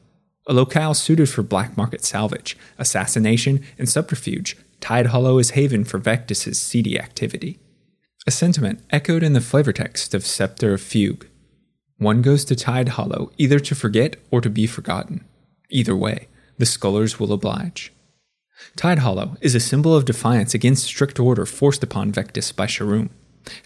A 0.49 0.53
locale 0.53 0.95
suited 0.95 1.29
for 1.29 1.45
black 1.45 1.77
market 1.77 2.05
salvage, 2.05 2.57
assassination, 2.79 3.65
and 3.79 3.89
subterfuge, 3.89 4.57
Tide 4.85 5.07
Hollow 5.07 5.39
is 5.39 5.53
haven 5.53 5.83
for 5.85 5.99
Vectis's 5.99 6.59
seedy 6.59 7.01
activity. 7.01 7.59
A 8.27 8.31
sentiment 8.31 8.83
echoed 8.91 9.23
in 9.23 9.33
the 9.33 9.41
flavor 9.41 9.73
text 9.73 10.13
of 10.13 10.27
Scepter 10.27 10.75
of 10.75 10.83
Fugue. 10.83 11.27
One 11.97 12.21
goes 12.21 12.45
to 12.45 12.55
Tide 12.55 12.91
Hollow 12.91 13.33
either 13.39 13.59
to 13.61 13.75
forget 13.75 14.17
or 14.31 14.43
to 14.43 14.51
be 14.51 14.67
forgotten. 14.67 15.25
Either 15.71 15.97
way, 15.97 16.29
the 16.59 16.67
scholars 16.67 17.19
will 17.19 17.33
oblige. 17.33 17.95
Tide 18.77 18.99
Hollow 18.99 19.39
is 19.41 19.55
a 19.55 19.59
symbol 19.59 19.97
of 19.97 20.05
defiance 20.05 20.53
against 20.53 20.85
strict 20.85 21.19
order 21.19 21.47
forced 21.47 21.83
upon 21.83 22.13
Vectis 22.13 22.55
by 22.55 22.67
Sharuum. 22.67 23.09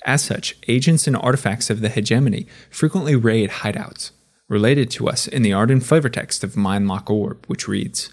As 0.05 0.23
such, 0.23 0.55
agents 0.69 1.09
and 1.09 1.17
artifacts 1.17 1.69
of 1.69 1.81
the 1.81 1.89
hegemony 1.89 2.47
frequently 2.71 3.17
raid 3.17 3.51
hideouts, 3.51 4.13
related 4.49 4.89
to 4.93 5.09
us 5.09 5.27
in 5.27 5.43
the 5.43 5.53
art 5.53 5.73
and 5.73 5.85
flavor 5.85 6.11
text 6.11 6.45
of 6.45 6.55
Mindlock 6.55 7.11
Orb, 7.11 7.45
which 7.49 7.67
reads 7.67 8.13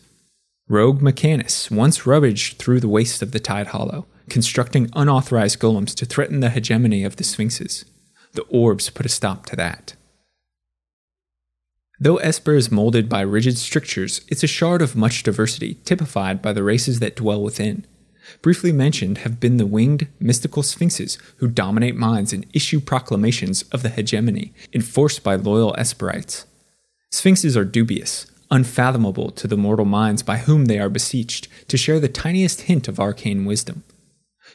Rogue 0.68 1.00
Mechanus 1.00 1.70
once 1.70 2.08
rummaged 2.08 2.58
through 2.58 2.80
the 2.80 2.88
waste 2.88 3.22
of 3.22 3.32
the 3.32 3.40
Tide 3.40 3.68
Hollow, 3.68 4.08
constructing 4.30 4.90
unauthorized 4.96 5.60
golems 5.60 5.94
to 5.94 6.08
threaten 6.08 6.40
the 6.40 6.50
hegemony 6.50 7.04
of 7.04 7.18
the 7.18 7.24
Sphinxes. 7.24 7.86
The 8.34 8.42
orbs 8.44 8.90
put 8.90 9.06
a 9.06 9.10
stop 9.10 9.46
to 9.48 9.56
that. 9.58 9.94
Though 12.00 12.18
Esper 12.18 12.56
is 12.56 12.72
molded 12.72 13.08
by 13.08 13.22
rigid 13.22 13.60
strictures, 13.60 14.26
it's 14.28 14.44
a 14.44 14.48
shard 14.48 14.82
of 14.82 14.96
much 14.96 15.22
diversity, 15.22 15.76
typified 15.86 16.42
by 16.42 16.52
the 16.52 16.64
races 16.64 17.00
that 17.00 17.16
dwell 17.16 17.44
within. 17.44 17.86
Briefly 18.42 18.72
mentioned 18.72 19.20
have 19.20 19.40
been 19.40 19.58
the 19.58 19.68
winged, 19.68 20.08
mystical 20.20 20.64
sphinxes 20.64 21.20
who 21.38 21.48
dominate 21.48 21.96
minds 21.96 22.34
and 22.34 22.44
issue 22.54 22.80
proclamations 22.80 23.62
of 23.72 23.84
the 23.84 23.90
hegemony 23.90 24.52
enforced 24.74 25.24
by 25.24 25.36
loyal 25.36 25.76
Esperites. 25.78 26.46
Sphinxes 27.12 27.56
are 27.56 27.64
dubious, 27.64 28.26
unfathomable 28.56 29.32
to 29.32 29.48
the 29.48 29.58
mortal 29.58 29.86
minds 29.86 30.24
by 30.24 30.38
whom 30.38 30.66
they 30.66 30.80
are 30.80 30.90
beseeched 30.90 31.48
to 31.68 31.78
share 31.78 32.00
the 32.00 32.08
tiniest 32.08 32.62
hint 32.62 32.88
of 32.88 33.00
arcane 33.00 33.46
wisdom. 33.46 33.84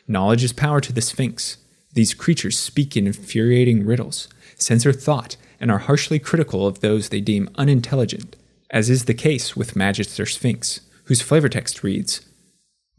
Knowledge 0.08 0.42
is 0.42 0.52
power 0.52 0.80
to 0.80 0.92
the 0.92 1.00
Sphinx. 1.00 1.58
These 1.92 2.14
creatures 2.14 2.58
speak 2.58 2.96
in 2.96 3.06
infuriating 3.06 3.84
riddles, 3.84 4.28
censor 4.56 4.92
thought, 4.92 5.36
and 5.60 5.70
are 5.70 5.78
harshly 5.78 6.18
critical 6.18 6.66
of 6.66 6.80
those 6.80 7.08
they 7.08 7.20
deem 7.20 7.50
unintelligent, 7.56 8.36
as 8.70 8.88
is 8.88 9.04
the 9.04 9.14
case 9.14 9.56
with 9.56 9.76
Magister 9.76 10.26
Sphinx, 10.26 10.80
whose 11.04 11.20
flavor 11.20 11.48
text 11.48 11.82
reads 11.82 12.22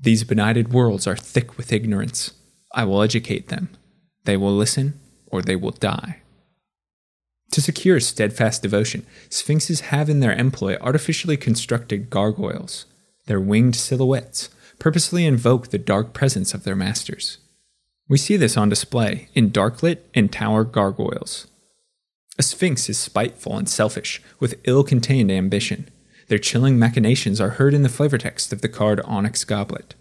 these 0.01 0.24
benighted 0.24 0.74
worlds 0.74 1.05
are 1.05 1.15
thick 1.15 1.58
with 1.58 1.72
ignorance. 1.72 2.34
I 2.74 2.86
will 2.86 3.03
educate 3.03 3.50
them. 3.50 3.70
They 4.24 4.36
will 4.36 4.55
listen, 4.55 5.00
or 5.27 5.43
they 5.43 5.55
will 5.55 5.72
die. 5.72 6.21
To 7.51 7.62
secure 7.62 8.00
steadfast 8.00 8.62
devotion, 8.62 9.05
sphinxes 9.29 9.81
have 9.81 10.10
in 10.10 10.22
their 10.22 10.34
employ 10.34 10.77
artificially 10.79 11.38
constructed 11.38 12.10
gargoyles. 12.10 12.86
Their 13.25 13.41
winged 13.41 13.75
silhouettes 13.75 14.50
purposely 14.79 15.25
invoke 15.25 15.67
the 15.67 15.77
dark 15.77 16.13
presence 16.13 16.53
of 16.53 16.63
their 16.63 16.75
masters. 16.75 17.38
We 18.08 18.17
see 18.17 18.38
this 18.38 18.58
on 18.58 18.70
display 18.70 19.27
in 19.34 19.51
darklit 19.51 20.00
and 20.13 20.31
tower 20.31 20.63
gargoyles. 20.63 21.48
A 22.39 22.43
sphinx 22.43 22.89
is 22.89 22.98
spiteful 22.98 23.58
and 23.58 23.70
selfish, 23.70 24.22
with 24.39 24.60
ill 24.63 24.84
contained 24.84 25.31
ambition. 25.31 25.89
Their 26.27 26.39
chilling 26.39 26.79
machinations 26.79 27.41
are 27.41 27.51
heard 27.51 27.74
in 27.74 27.84
the 27.84 27.89
flavor 27.89 28.17
text 28.17 28.51
of 28.53 28.62
the 28.62 28.70
card 28.70 29.01
Onyx 29.01 29.43
Goblet. 29.43 29.96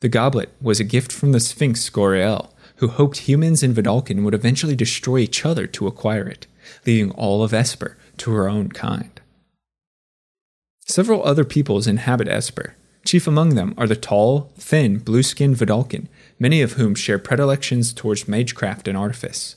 The 0.00 0.08
goblet 0.08 0.50
was 0.60 0.80
a 0.80 0.84
gift 0.84 1.10
from 1.10 1.32
the 1.32 1.40
Sphinx 1.40 1.88
Goriel, 1.88 2.50
who 2.76 2.88
hoped 2.88 3.18
humans 3.18 3.62
in 3.62 3.74
Vedalken 3.74 4.24
would 4.24 4.34
eventually 4.34 4.76
destroy 4.76 5.18
each 5.18 5.44
other 5.44 5.66
to 5.68 5.86
acquire 5.86 6.26
it, 6.26 6.46
leaving 6.86 7.10
all 7.12 7.42
of 7.42 7.54
Esper 7.54 7.96
to 8.18 8.32
her 8.32 8.48
own 8.48 8.68
kind. 8.70 9.20
Several 10.86 11.24
other 11.24 11.44
peoples 11.44 11.86
inhabit 11.86 12.28
Esper. 12.28 12.74
Chief 13.04 13.26
among 13.26 13.54
them 13.54 13.74
are 13.76 13.86
the 13.86 13.96
tall, 13.96 14.52
thin, 14.56 14.98
blue 14.98 15.22
skinned 15.22 15.56
Vedalken, 15.56 16.08
many 16.38 16.62
of 16.62 16.72
whom 16.72 16.94
share 16.94 17.18
predilections 17.18 17.92
towards 17.92 18.24
magecraft 18.28 18.88
and 18.88 18.96
artifice. 18.96 19.56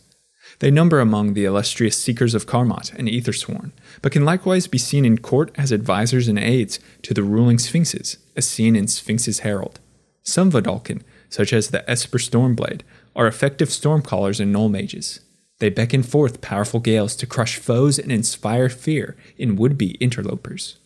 They 0.60 0.72
number 0.72 1.00
among 1.00 1.34
the 1.34 1.46
illustrious 1.46 1.98
Seekers 1.98 2.34
of 2.34 2.48
Karmot 2.48 2.94
and 2.94 3.08
Ethersworn, 3.08 3.72
but 4.02 4.12
can 4.12 4.26
likewise 4.26 4.68
be 4.68 4.78
seen 4.78 5.06
in 5.06 5.18
court 5.18 5.52
as 5.56 5.72
advisors 5.72 6.28
and 6.28 6.40
aides 6.40 6.80
to 7.04 7.14
the 7.14 7.24
ruling 7.24 7.60
sphinxes, 7.60 8.18
as 8.36 8.48
seen 8.48 8.76
in 8.76 8.88
Sphinx's 8.88 9.40
Herald. 9.40 9.80
Some 10.24 10.52
Vedalken, 10.52 11.04
such 11.29 11.53
as 11.53 11.69
the 11.69 11.89
Esper 11.89 12.17
Stormblade, 12.17 12.81
are 13.15 13.27
effective 13.27 13.69
stormcallers 13.69 14.39
and 14.39 14.51
null 14.51 14.69
mages. 14.69 15.22
They 15.60 15.69
beckon 15.69 16.03
forth 16.03 16.41
powerful 16.41 16.79
gales 16.79 17.15
to 17.15 17.25
crush 17.25 17.57
foes 17.57 17.98
and 17.98 18.12
inspire 18.12 18.69
fear 18.69 19.15
in 19.38 19.55
would 19.55 19.77
be 19.77 19.98
interlopers. 20.00 20.77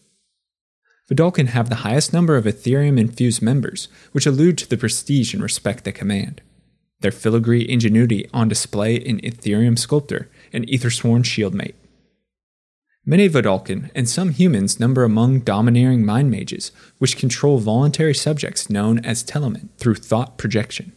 Vedalken 1.09 1.47
have 1.47 1.67
the 1.67 1.83
highest 1.83 2.13
number 2.13 2.37
of 2.37 2.45
Etherium 2.45 2.97
infused 2.97 3.41
members, 3.41 3.89
which 4.13 4.25
allude 4.25 4.57
to 4.59 4.69
the 4.69 4.77
prestige 4.77 5.33
and 5.33 5.43
respect 5.43 5.83
they 5.83 5.91
command 5.91 6.41
their 7.01 7.11
filigree 7.11 7.67
ingenuity 7.67 8.27
on 8.31 8.47
display 8.47 8.95
in 8.95 9.19
Etherium 9.21 9.77
Sculptor 9.77 10.29
and 10.53 10.67
Ethersworn 10.67 11.23
Shieldmage. 11.23 11.73
Many 13.03 13.27
Vedalken 13.27 13.89
and 13.95 14.07
some 14.07 14.29
humans 14.29 14.79
number 14.79 15.03
among 15.03 15.39
domineering 15.39 16.05
mind 16.05 16.29
mages, 16.29 16.71
which 16.99 17.17
control 17.17 17.57
voluntary 17.57 18.13
subjects 18.13 18.69
known 18.69 18.99
as 19.03 19.23
Telemin 19.23 19.69
through 19.77 19.95
thought 19.95 20.37
projection. 20.37 20.91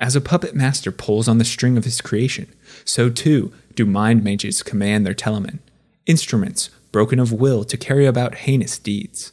As 0.00 0.16
a 0.16 0.20
puppet 0.20 0.56
master 0.56 0.90
pulls 0.90 1.28
on 1.28 1.38
the 1.38 1.44
string 1.44 1.78
of 1.78 1.84
his 1.84 2.00
creation, 2.00 2.48
so 2.84 3.08
too 3.08 3.52
do 3.76 3.86
mind 3.86 4.24
mages 4.24 4.64
command 4.64 5.06
their 5.06 5.14
Telemin, 5.14 5.60
instruments 6.06 6.70
broken 6.90 7.20
of 7.20 7.32
will 7.32 7.62
to 7.64 7.76
carry 7.76 8.04
about 8.04 8.34
heinous 8.34 8.76
deeds. 8.76 9.32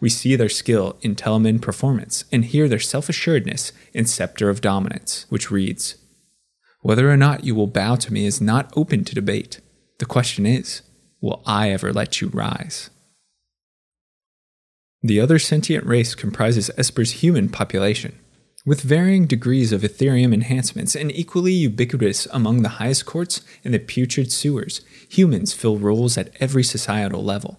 We 0.00 0.08
see 0.10 0.36
their 0.36 0.48
skill 0.48 0.98
in 1.02 1.16
Telemin 1.16 1.60
performance 1.60 2.26
and 2.30 2.44
hear 2.44 2.68
their 2.68 2.78
self 2.78 3.08
assuredness 3.08 3.72
in 3.92 4.04
Scepter 4.04 4.50
of 4.50 4.60
Dominance, 4.60 5.26
which 5.30 5.50
reads 5.50 5.96
Whether 6.82 7.10
or 7.10 7.16
not 7.16 7.42
you 7.42 7.56
will 7.56 7.66
bow 7.66 7.96
to 7.96 8.12
me 8.12 8.24
is 8.24 8.40
not 8.40 8.72
open 8.76 9.04
to 9.04 9.16
debate. 9.16 9.60
The 9.98 10.06
question 10.06 10.46
is, 10.46 10.82
will 11.20 11.42
I 11.46 11.70
ever 11.70 11.92
let 11.92 12.20
you 12.20 12.28
rise? 12.28 12.90
The 15.02 15.20
other 15.20 15.38
sentient 15.38 15.86
race 15.86 16.14
comprises 16.14 16.70
Esper's 16.76 17.22
human 17.22 17.48
population, 17.48 18.18
with 18.66 18.82
varying 18.82 19.26
degrees 19.26 19.72
of 19.72 19.82
Etherium 19.82 20.34
enhancements 20.34 20.94
and 20.94 21.10
equally 21.12 21.52
ubiquitous 21.52 22.26
among 22.32 22.62
the 22.62 22.76
highest 22.80 23.06
courts 23.06 23.40
and 23.64 23.72
the 23.72 23.78
putrid 23.78 24.30
sewers, 24.30 24.82
humans 25.08 25.52
fill 25.54 25.78
roles 25.78 26.18
at 26.18 26.32
every 26.40 26.62
societal 26.62 27.24
level. 27.24 27.58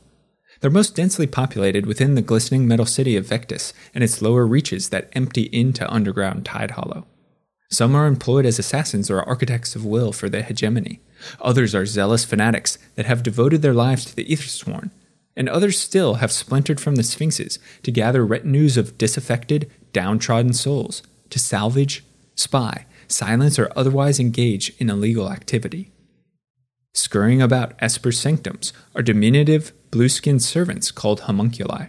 They're 0.60 0.70
most 0.70 0.96
densely 0.96 1.26
populated 1.26 1.86
within 1.86 2.16
the 2.16 2.22
glistening 2.22 2.68
metal 2.68 2.86
city 2.86 3.16
of 3.16 3.26
Vectis 3.26 3.74
and 3.96 4.04
its 4.04 4.22
lower 4.22 4.46
reaches 4.46 4.90
that 4.90 5.10
empty 5.14 5.44
into 5.44 5.90
underground 5.90 6.46
Tide 6.46 6.72
Hollow. 6.72 7.08
Some 7.72 7.96
are 7.96 8.08
employed 8.08 8.46
as 8.46 8.58
assassins 8.58 9.12
or 9.12 9.22
architects 9.22 9.76
of 9.76 9.86
will 9.86 10.12
for 10.12 10.28
the 10.28 10.42
hegemony. 10.42 11.02
Others 11.40 11.76
are 11.76 11.86
zealous 11.86 12.26
fanatics 12.26 12.80
that 12.96 13.06
have 13.06 13.22
devoted 13.22 13.62
their 13.62 13.74
lives 13.74 14.06
to 14.06 14.16
the 14.16 14.26
Ethersworn. 14.26 14.90
And 15.36 15.48
others 15.48 15.78
still 15.80 16.16
have 16.16 16.32
splintered 16.32 16.80
from 16.82 16.96
the 16.96 17.04
Sphinxes 17.04 17.60
to 17.84 17.92
gather 17.92 18.26
retinues 18.26 18.76
of 18.76 18.98
disaffected, 18.98 19.72
downtrodden 19.94 20.54
souls, 20.54 21.04
to 21.30 21.40
salvage, 21.40 22.04
spy, 22.36 22.86
silence, 23.08 23.60
or 23.60 23.72
otherwise 23.76 24.20
engage 24.20 24.74
in 24.80 24.90
illegal 24.90 25.32
activity. 25.32 25.92
Scurrying 26.94 27.42
about 27.42 27.76
Esper's 27.80 28.20
sanctums 28.20 28.74
are 28.96 29.04
diminutive, 29.04 29.72
blue 29.92 30.10
skinned 30.10 30.42
servants 30.42 30.92
called 30.92 31.22
homunculi. 31.22 31.88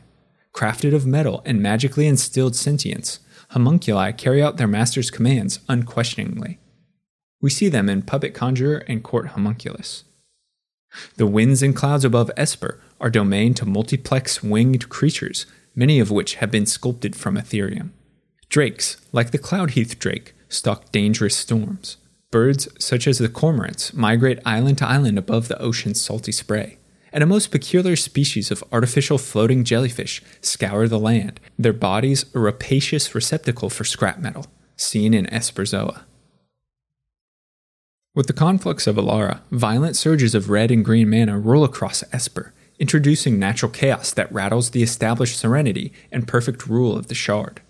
Crafted 0.54 0.94
of 0.94 1.06
metal 1.06 1.42
and 1.44 1.62
magically 1.62 2.06
instilled 2.06 2.54
sentience, 2.54 3.20
homunculi 3.52 4.12
carry 4.12 4.42
out 4.42 4.56
their 4.56 4.66
master's 4.66 5.10
commands 5.10 5.60
unquestioningly. 5.68 6.58
We 7.40 7.50
see 7.50 7.68
them 7.68 7.88
in 7.88 8.02
Puppet 8.02 8.34
Conjurer 8.34 8.84
and 8.86 9.02
Court 9.02 9.28
Homunculus. 9.28 10.04
The 11.16 11.26
winds 11.26 11.62
and 11.62 11.74
clouds 11.74 12.04
above 12.04 12.30
Esper 12.36 12.80
are 13.00 13.10
domain 13.10 13.54
to 13.54 13.66
multiplex 13.66 14.42
winged 14.42 14.88
creatures, 14.88 15.46
many 15.74 16.00
of 16.00 16.10
which 16.10 16.36
have 16.36 16.50
been 16.50 16.66
sculpted 16.66 17.16
from 17.16 17.36
Etherium. 17.36 17.90
Drakes, 18.48 18.96
like 19.12 19.30
the 19.30 19.38
Cloudheath 19.38 19.98
drake, 19.98 20.34
stalk 20.48 20.90
dangerous 20.90 21.36
storms. 21.36 21.96
Birds, 22.30 22.68
such 22.78 23.06
as 23.06 23.18
the 23.18 23.28
cormorants, 23.28 23.94
migrate 23.94 24.40
island 24.44 24.78
to 24.78 24.86
island 24.86 25.18
above 25.18 25.48
the 25.48 25.60
ocean's 25.60 26.00
salty 26.00 26.32
spray. 26.32 26.78
And 27.12 27.22
a 27.22 27.26
most 27.26 27.50
peculiar 27.50 27.96
species 27.96 28.50
of 28.50 28.62
artificial 28.72 29.18
floating 29.18 29.64
jellyfish 29.64 30.22
scour 30.40 30.86
the 30.86 30.98
land, 30.98 31.40
their 31.58 31.72
bodies 31.72 32.24
a 32.34 32.38
rapacious 32.38 33.14
receptacle 33.14 33.70
for 33.70 33.84
scrap 33.84 34.18
metal, 34.18 34.46
seen 34.76 35.12
in 35.12 35.26
Esperzoa. 35.26 36.02
With 38.14 38.26
the 38.26 38.32
conflux 38.32 38.86
of 38.86 38.96
Alara, 38.96 39.40
violent 39.52 39.96
surges 39.96 40.34
of 40.34 40.50
red 40.50 40.70
and 40.70 40.84
green 40.84 41.08
mana 41.08 41.38
roll 41.38 41.62
across 41.62 42.02
Esper, 42.12 42.52
introducing 42.80 43.38
natural 43.38 43.70
chaos 43.70 44.12
that 44.12 44.32
rattles 44.32 44.70
the 44.70 44.82
established 44.82 45.38
serenity 45.38 45.92
and 46.10 46.26
perfect 46.26 46.66
rule 46.66 46.96
of 46.96 47.06
the 47.06 47.14
Shard. 47.14 47.60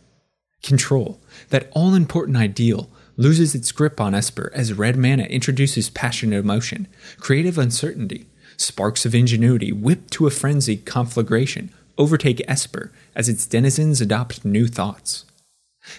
Control, 0.63 1.21
that 1.51 1.69
all 1.73 1.95
important 1.95 2.37
ideal, 2.37 2.91
loses 3.17 3.55
its 3.55 3.71
grip 3.71 4.01
on 4.01 4.15
Esper 4.15 4.51
as 4.55 4.73
red 4.73 4.97
mana 4.97 5.25
introduces 5.25 5.91
passionate 5.91 6.39
emotion, 6.39 6.89
creative 7.19 7.59
uncertainty, 7.59 8.27
sparks 8.61 9.07
of 9.07 9.15
ingenuity 9.15 9.73
whipped 9.73 10.13
to 10.13 10.27
a 10.27 10.31
frenzy 10.31 10.77
conflagration 10.77 11.73
overtake 11.99 12.43
Esper 12.49 12.93
as 13.15 13.29
its 13.29 13.47
denizens 13.47 14.01
adopt 14.01 14.45
new 14.45 14.67
thoughts. 14.67 15.25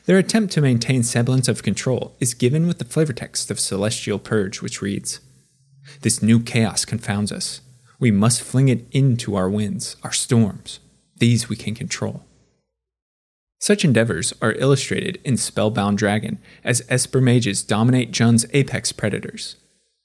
Their 0.06 0.18
attempt 0.18 0.54
to 0.54 0.62
maintain 0.62 1.04
semblance 1.04 1.48
of 1.48 1.64
control 1.64 2.16
is 2.20 2.34
given 2.34 2.68
with 2.68 2.78
the 2.78 2.86
flavor 2.86 3.14
text 3.14 3.50
of 3.50 3.60
Celestial 3.60 4.20
Purge, 4.20 4.62
which 4.62 4.82
reads 4.82 5.20
This 6.02 6.22
new 6.22 6.40
chaos 6.40 6.86
confounds 6.86 7.32
us. 7.32 7.62
We 8.00 8.12
must 8.12 8.42
fling 8.42 8.70
it 8.70 8.86
into 8.92 9.36
our 9.36 9.50
winds, 9.50 9.96
our 10.04 10.12
storms. 10.12 10.80
These 11.18 11.50
we 11.50 11.56
can 11.56 11.76
control. 11.76 12.24
Such 13.60 13.86
endeavors 13.86 14.34
are 14.42 14.54
illustrated 14.54 15.20
in 15.24 15.38
Spellbound 15.38 16.00
Dragon 16.00 16.40
as 16.64 16.82
Esper 16.90 17.22
mages 17.22 17.62
dominate 17.62 18.12
Jund's 18.12 18.46
apex 18.54 18.92
predators. 18.92 19.56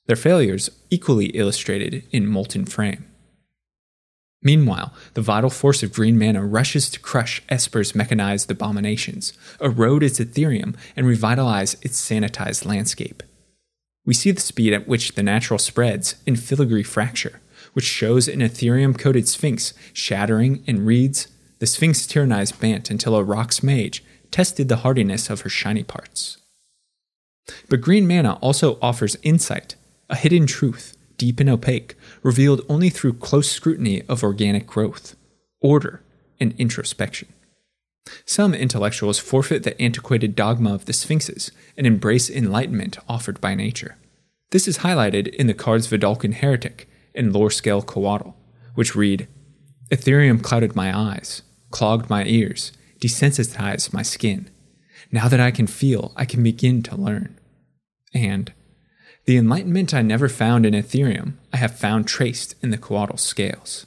Their 0.07 0.17
failures 0.17 0.71
equally 0.91 1.27
illustrated 1.27 2.05
in 2.11 2.27
Molten 2.27 2.65
Frame. 2.65 3.07
Meanwhile, 4.43 4.93
the 5.15 5.23
vital 5.23 5.51
force 5.51 5.83
of 5.83 5.93
green 5.93 6.19
mana 6.19 6.45
rushes 6.45 6.89
to 6.91 7.01
crush 7.01 7.43
Esper's 7.49 7.95
mechanized 7.95 8.51
abominations, 8.51 9.33
erode 9.61 10.05
its 10.05 10.21
Etherium, 10.21 10.77
and 10.95 11.07
revitalize 11.07 11.75
its 11.83 12.01
sanitized 12.01 12.65
landscape. 12.65 13.25
We 14.05 14.15
see 14.15 14.31
the 14.31 14.41
speed 14.41 14.73
at 14.73 14.87
which 14.87 15.15
the 15.15 15.23
natural 15.23 15.59
spreads 15.59 16.15
in 16.27 16.37
filigree 16.37 16.85
fracture, 16.85 17.41
which 17.73 17.85
shows 17.85 18.29
an 18.29 18.41
Etherium 18.41 18.97
coated 18.97 19.27
sphinx 19.27 19.75
shattering 19.93 20.63
and 20.69 20.87
reads, 20.87 21.27
The 21.59 21.67
sphinx 21.67 22.07
tyrannized 22.07 22.61
Bant 22.61 22.89
until 22.89 23.17
a 23.17 23.25
Rhox 23.25 23.65
mage 23.65 24.05
tested 24.31 24.69
the 24.69 24.77
hardiness 24.77 25.29
of 25.29 25.41
her 25.41 25.49
shiny 25.49 25.83
parts. 25.83 26.39
But 27.69 27.81
green 27.81 28.07
mana 28.07 28.35
also 28.35 28.79
offers 28.81 29.17
insight, 29.23 29.75
a 30.09 30.17
hidden 30.17 30.47
truth, 30.47 30.97
deep 31.17 31.41
and 31.41 31.49
opaque, 31.49 31.97
revealed 32.23 32.63
only 32.69 32.91
through 32.91 33.15
close 33.15 33.51
scrutiny 33.51 34.03
of 34.09 34.23
organic 34.23 34.67
growth, 34.67 35.17
order, 35.61 36.03
and 36.39 36.55
introspection. 36.59 37.29
Some 38.25 38.55
intellectuals 38.55 39.19
forfeit 39.19 39.63
the 39.63 39.81
antiquated 39.81 40.37
dogma 40.37 40.75
of 40.75 40.85
the 40.85 40.93
Sphinxes 40.93 41.51
and 41.77 41.87
embrace 41.87 42.31
enlightenment 42.31 42.99
offered 43.09 43.41
by 43.41 43.55
nature. 43.55 43.97
This 44.51 44.69
is 44.69 44.79
highlighted 44.79 45.29
in 45.35 45.49
the 45.49 45.55
cards 45.55 45.89
Vedalken 45.89 46.35
Heretic 46.35 46.89
and 47.15 47.33
Lorescale 47.33 47.85
Coatl, 47.85 48.35
which 48.75 48.95
read 48.95 49.27
Etherium 49.91 50.43
clouded 50.43 50.77
my 50.77 50.97
eyes, 50.97 51.43
clogged 51.71 52.09
my 52.09 52.25
ears, 52.25 52.73
desensitized 53.01 53.93
my 53.93 54.03
skin. 54.03 54.49
Now 55.11 55.29
that 55.29 55.41
I 55.41 55.51
can 55.51 55.67
feel, 55.67 56.13
I 56.17 56.25
can 56.25 56.43
begin 56.43 56.83
to 56.85 56.97
learn. 56.97 57.39
And 58.15 58.53
the 59.27 59.37
enlightenment 59.37 59.93
I 59.93 60.03
never 60.03 60.29
found 60.29 60.65
in 60.65 60.73
Etherium, 60.73 61.35
I 61.53 61.57
have 61.57 61.77
found 61.77 62.07
traced 62.07 62.55
in 62.63 62.71
the 62.71 62.79
Coatl 62.79 63.19
scales. 63.19 63.85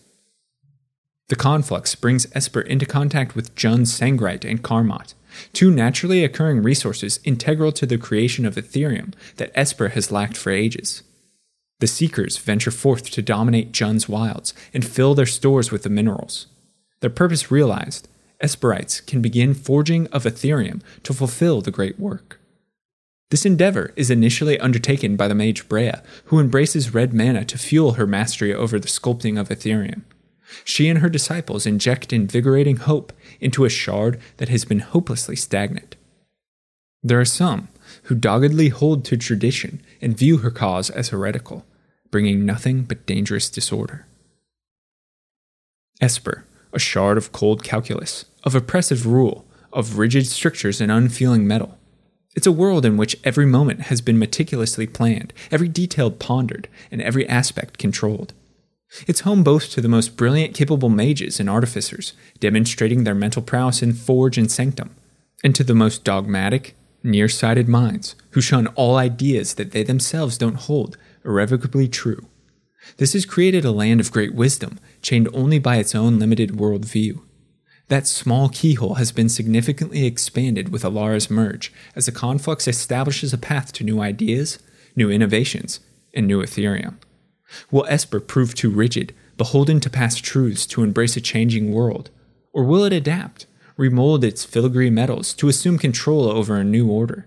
The 1.30 1.38
conflux 1.38 1.96
brings 1.96 2.28
Esper 2.34 2.60
into 2.60 2.86
contact 2.86 3.36
with 3.36 3.56
Jund's 3.56 3.98
Sangrite 3.98 4.44
and 4.44 4.62
Karmot, 4.62 5.14
two 5.54 5.72
naturally 5.72 6.26
occurring 6.26 6.62
resources 6.62 7.22
integral 7.24 7.72
to 7.74 7.86
the 7.86 7.98
creation 7.98 8.46
of 8.46 8.56
Etherium 8.56 9.14
that 9.38 9.52
Esper 9.56 9.90
has 9.90 10.12
lacked 10.12 10.36
for 10.36 10.52
ages. 10.52 11.04
The 11.80 11.88
Seekers 11.88 12.38
venture 12.38 12.72
forth 12.72 13.10
to 13.12 13.22
dominate 13.22 13.72
Jund's 13.72 14.10
wilds 14.10 14.54
and 14.74 14.86
fill 14.86 15.16
their 15.16 15.26
stores 15.26 15.72
with 15.72 15.84
the 15.84 15.90
minerals. 15.90 16.48
Their 17.00 17.10
purpose 17.10 17.50
realized, 17.50 18.10
Esperites 18.44 19.00
can 19.06 19.22
begin 19.22 19.54
forging 19.54 20.08
of 20.08 20.24
Etherium 20.24 20.82
to 21.04 21.14
fulfill 21.14 21.62
the 21.62 21.72
great 21.72 21.98
work. 21.98 22.40
This 23.30 23.46
endeavor 23.46 23.94
is 23.96 24.10
initially 24.10 24.60
undertaken 24.60 25.16
by 25.16 25.28
the 25.28 25.36
mage 25.36 25.70
Brea, 25.70 25.94
who 26.26 26.40
embraces 26.40 26.94
red 26.94 27.14
mana 27.14 27.46
to 27.46 27.58
fuel 27.60 27.94
her 27.94 28.08
mastery 28.08 28.54
over 28.54 28.80
the 28.80 28.88
sculpting 28.88 29.40
of 29.40 29.50
Etherium. 29.50 30.02
She 30.64 30.90
and 30.90 31.00
her 31.00 31.10
disciples 31.10 31.68
inject 31.68 32.12
invigorating 32.12 32.78
hope 32.78 33.14
into 33.40 33.66
a 33.66 33.70
shard 33.70 34.20
that 34.38 34.50
has 34.50 34.66
been 34.66 34.80
hopelessly 34.80 35.36
stagnant. 35.36 35.96
There 37.04 37.20
are 37.20 37.26
some 37.26 37.68
who 38.04 38.16
doggedly 38.16 38.70
hold 38.70 39.06
to 39.06 39.18
tradition 39.18 39.82
and 40.02 40.18
view 40.18 40.38
her 40.38 40.52
cause 40.52 40.90
as 40.90 41.10
heretical, 41.10 41.66
bringing 42.12 42.46
nothing 42.46 42.82
but 42.82 43.06
dangerous 43.06 43.50
disorder. 43.50 44.08
Esper, 46.02 46.46
a 46.74 46.80
shard 46.80 47.18
of 47.18 47.32
cold 47.32 47.64
calculus, 47.64 48.26
of 48.44 48.56
oppressive 48.56 49.06
rule, 49.06 49.46
of 49.72 49.98
rigid 50.00 50.26
strictures 50.26 50.82
and 50.82 50.92
unfeeling 50.92 51.46
metal, 51.48 51.79
it's 52.36 52.48
a 52.48 52.52
world 52.52 52.86
in 52.86 52.96
which 52.96 53.18
every 53.24 53.46
moment 53.46 53.82
has 53.84 54.02
been 54.02 54.20
meticulously 54.20 54.86
planned, 54.86 55.34
every 55.52 55.68
detail 55.68 56.12
pondered, 56.12 56.68
and 56.92 57.02
every 57.02 57.28
aspect 57.28 57.78
controlled. 57.78 58.34
It's 59.08 59.22
home 59.22 59.44
both 59.44 59.70
to 59.72 59.82
the 59.82 59.90
most 59.90 60.16
brilliant 60.18 60.54
capable 60.54 60.90
mages 60.90 61.40
and 61.40 61.50
artificers, 61.50 62.14
demonstrating 62.40 63.04
their 63.04 63.16
mental 63.16 63.42
prowess 63.42 63.82
in 63.82 63.94
Forge 63.94 64.38
and 64.38 64.52
Sanctum, 64.52 64.96
and 65.44 65.56
to 65.56 65.64
the 65.64 65.76
most 65.76 66.04
dogmatic, 66.04 66.76
nearsighted 67.04 67.68
minds, 67.68 68.16
who 68.32 68.42
shun 68.42 68.68
all 68.68 68.98
ideas 68.98 69.56
that 69.56 69.72
they 69.72 69.84
themselves 69.84 70.38
don't 70.38 70.56
hold 70.56 70.98
irrevocably 71.24 71.88
true. 71.88 72.28
This 72.98 73.14
has 73.14 73.26
created 73.26 73.66
a 73.66 73.72
land 73.72 74.00
of 74.00 74.12
great 74.12 74.34
wisdom, 74.34 74.80
chained 75.02 75.30
only 75.34 75.60
by 75.60 75.78
its 75.78 75.94
own 75.94 76.20
limited 76.20 76.60
world 76.60 76.86
view. 76.86 77.24
That 77.90 78.06
small 78.06 78.50
keyhole 78.50 78.96
has 78.96 79.12
been 79.12 79.30
significantly 79.30 80.06
expanded 80.06 80.70
with 80.70 80.84
Alara's 80.84 81.30
merge, 81.30 81.74
as 81.96 82.06
the 82.06 82.12
conflux 82.12 82.68
establishes 82.68 83.34
a 83.34 83.38
path 83.38 83.74
to 83.74 83.84
new 83.84 84.00
ideas, 84.00 84.60
new 84.96 85.10
innovations, 85.10 85.80
and 86.14 86.28
new 86.28 86.42
Etherium. 86.42 86.96
Will 87.72 87.88
Esper 87.90 88.20
prove 88.20 88.54
too 88.54 88.70
rigid, 88.70 89.14
beholden 89.38 89.80
to 89.80 89.90
past 89.90 90.24
truths 90.24 90.68
to 90.68 90.84
embrace 90.84 91.18
a 91.18 91.22
changing 91.22 91.74
world? 91.74 92.12
Or 92.54 92.64
will 92.64 92.84
it 92.84 92.94
adapt, 92.94 93.48
remold 93.76 94.24
its 94.24 94.46
filigree 94.46 94.92
metals 94.92 95.34
to 95.34 95.48
assume 95.48 95.80
control 95.80 96.26
over 96.26 96.58
a 96.58 96.64
new 96.64 96.88
order? 96.92 97.26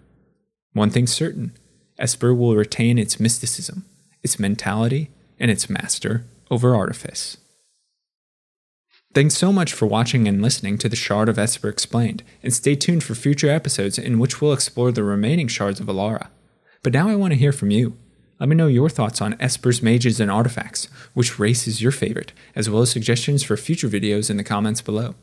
One 0.75 0.91
thing's 0.91 1.13
certain 1.13 1.53
Esper 1.99 2.33
will 2.33 2.55
retain 2.55 2.99
its 2.99 3.19
mysticism, 3.19 3.85
its 4.23 4.39
mentality, 4.39 5.11
and 5.41 5.51
its 5.51 5.69
master 5.69 6.25
over 6.51 6.75
artifice. 6.77 7.37
Thanks 9.15 9.35
so 9.35 9.53
much 9.53 9.75
for 9.75 9.85
watching 9.85 10.27
and 10.27 10.41
listening 10.41 10.79
to 10.79 10.89
the 10.89 10.97
Shard 10.97 11.29
of 11.29 11.39
Esper 11.39 11.69
Explained, 11.69 12.23
and 12.43 12.51
stay 12.51 12.75
tuned 12.75 13.05
for 13.05 13.15
future 13.15 13.51
episodes 13.51 13.99
in 13.99 14.19
which 14.19 14.41
we'll 14.41 14.55
explore 14.55 14.91
the 14.91 15.05
remaining 15.05 15.49
shards 15.49 15.81
of 15.81 15.87
Alara. 15.87 16.29
But 16.83 16.95
now 16.95 17.11
I 17.11 17.17
want 17.17 17.35
to 17.35 17.39
hear 17.39 17.53
from 17.53 17.71
you. 17.71 17.99
Let 18.41 18.49
me 18.49 18.57
know 18.57 18.69
your 18.69 18.89
thoughts 18.89 19.21
on 19.21 19.37
Esper's 19.39 19.83
mages 19.83 20.19
and 20.19 20.31
artifacts, 20.31 20.89
which 21.13 21.39
race 21.39 21.69
is 21.69 21.83
your 21.83 21.93
favorite, 21.93 22.33
as 22.57 22.71
well 22.71 22.81
as 22.81 22.91
suggestions 22.91 23.43
for 23.43 23.59
future 23.59 23.87
videos 23.87 24.31
in 24.31 24.39
the 24.39 24.43
comments 24.43 24.81
below. 24.81 25.15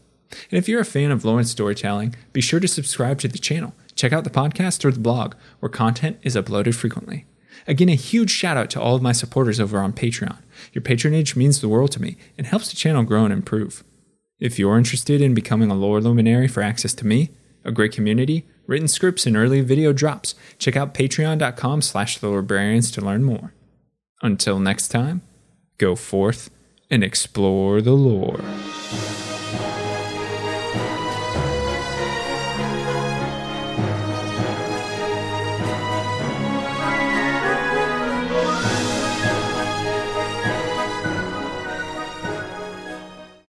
And 0.51 0.59
if 0.59 0.69
you're 0.69 0.81
a 0.81 0.85
fan 0.85 1.09
of 1.09 1.25
and 1.25 1.47
storytelling, 1.47 2.13
be 2.31 2.41
sure 2.41 2.59
to 2.59 2.67
subscribe 2.67 3.17
to 3.21 3.27
the 3.27 3.39
channel, 3.39 3.73
check 3.95 4.13
out 4.13 4.23
the 4.23 4.29
podcast 4.29 4.85
or 4.85 4.91
the 4.91 4.99
blog, 4.99 5.33
where 5.61 5.69
content 5.69 6.19
is 6.21 6.35
uploaded 6.35 6.75
frequently. 6.75 7.25
Again, 7.67 7.89
a 7.89 7.95
huge 7.95 8.31
shout 8.31 8.57
out 8.57 8.69
to 8.71 8.81
all 8.81 8.95
of 8.95 9.01
my 9.01 9.11
supporters 9.11 9.59
over 9.59 9.79
on 9.79 9.93
Patreon. 9.93 10.37
Your 10.73 10.81
patronage 10.81 11.35
means 11.35 11.61
the 11.61 11.69
world 11.69 11.91
to 11.93 12.01
me 12.01 12.17
and 12.37 12.47
helps 12.47 12.69
the 12.69 12.75
channel 12.75 13.03
grow 13.03 13.23
and 13.23 13.33
improve. 13.33 13.83
If 14.39 14.57
you're 14.57 14.77
interested 14.77 15.21
in 15.21 15.33
becoming 15.33 15.69
a 15.69 15.75
lore 15.75 15.99
luminary 15.99 16.47
for 16.47 16.63
access 16.63 16.93
to 16.95 17.07
me, 17.07 17.31
a 17.65 17.71
great 17.71 17.91
community, 17.91 18.47
written 18.67 18.87
scripts, 18.87 19.25
and 19.25 19.35
early 19.35 19.61
video 19.61 19.91
drops, 19.91 20.35
check 20.57 20.75
out 20.75 20.93
patreon.com 20.93 21.81
slash 21.81 22.19
lorebrarians 22.19 22.93
to 22.93 23.01
learn 23.01 23.23
more. 23.23 23.53
Until 24.21 24.59
next 24.59 24.89
time, 24.89 25.21
go 25.77 25.95
forth 25.95 26.49
and 26.89 27.03
explore 27.03 27.81
the 27.81 27.93
lore. 27.93 28.39